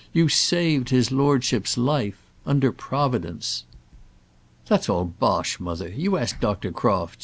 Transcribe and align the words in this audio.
"You 0.13 0.29
saved 0.29 0.89
his 0.89 1.11
lordship's 1.11 1.77
life, 1.77 2.17
under 2.43 2.71
Providence." 2.71 3.65
"That's 4.67 4.89
all 4.89 5.05
bosh, 5.05 5.59
mother. 5.59 5.89
You 5.89 6.17
ask 6.17 6.39
Dr. 6.39 6.71
Crofts. 6.71 7.19